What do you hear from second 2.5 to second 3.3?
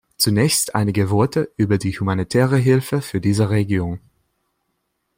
Hilfe für